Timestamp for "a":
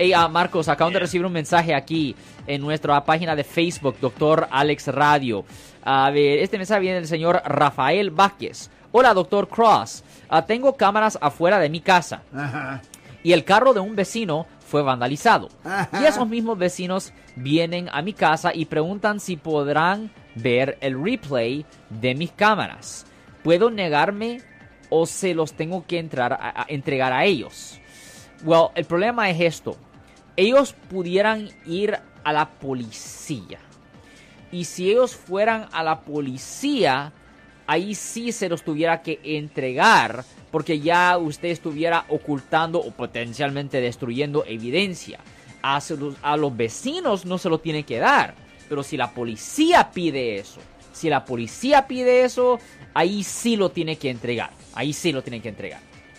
5.82-6.08, 17.92-18.00, 26.34-26.62, 26.62-26.66, 27.12-27.24, 32.22-32.32, 35.72-35.82, 45.60-45.80